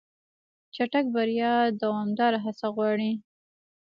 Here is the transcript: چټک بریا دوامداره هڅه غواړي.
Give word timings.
چټک 0.75 1.05
بریا 1.15 1.53
دوامداره 1.81 2.37
هڅه 2.45 2.67
غواړي. 2.75 3.11